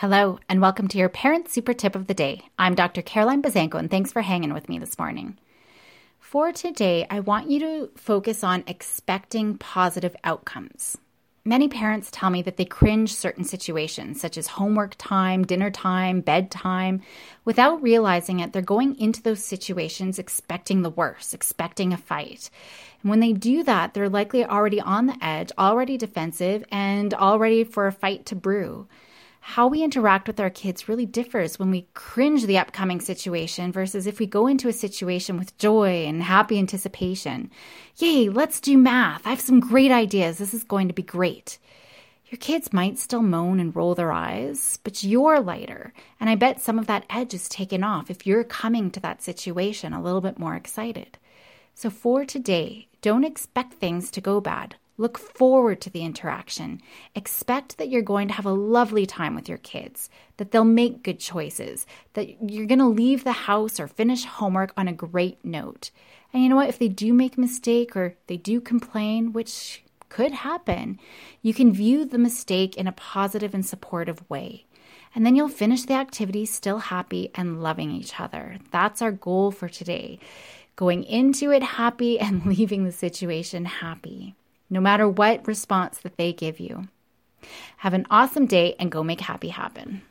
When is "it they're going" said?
18.40-18.98